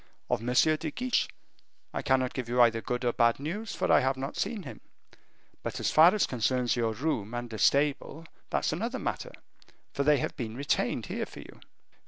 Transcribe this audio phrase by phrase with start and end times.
[0.31, 0.47] "Of M.
[0.55, 1.27] de Guiche
[1.93, 4.81] I cannot give you either good or bad news, for I have not seen him;
[5.61, 9.31] but as far as concerns your room and a stable, that's another matter,
[9.93, 11.59] for they have been retained here for you."